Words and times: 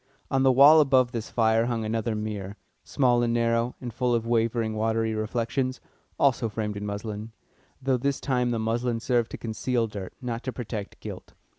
On 0.31 0.41
the 0.41 0.51
wall 0.51 0.79
above 0.81 1.11
this 1.11 1.29
fire 1.29 1.67
hung 1.67 1.85
another 1.85 2.15
mirror, 2.15 2.57
small 2.83 3.21
and 3.21 3.31
narrow, 3.31 3.75
and 3.79 3.93
full 3.93 4.15
of 4.15 4.25
wavering, 4.25 4.73
watery 4.73 5.13
reflections, 5.13 5.79
also 6.17 6.49
framed 6.49 6.75
in 6.75 6.87
muslin, 6.87 7.33
though 7.79 7.97
this 7.97 8.19
time 8.19 8.49
the 8.49 8.57
muslin 8.57 8.99
served 8.99 9.29
to 9.29 9.37
conceal 9.37 9.85
dirt, 9.85 10.13
not 10.19 10.41
to 10.41 10.51
protect 10.51 10.99
gilt. 11.01 11.35